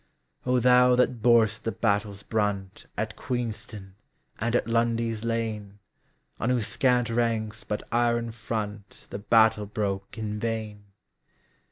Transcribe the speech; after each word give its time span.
O 0.47 0.59
Thou 0.59 0.95
that 0.95 1.21
bor'st 1.21 1.63
the 1.63 1.71
battle's 1.71 2.23
bruntAt 2.23 3.15
Queenston, 3.15 3.93
and 4.39 4.55
at 4.55 4.67
Lundy's 4.67 5.23
Lane:On 5.23 6.49
whose 6.49 6.65
scant 6.65 7.11
ranks 7.11 7.63
but 7.63 7.83
iron 7.91 8.31
frontThe 8.31 9.21
battle 9.29 9.67
broke 9.67 10.17
in 10.17 10.39
vain! 10.39 10.85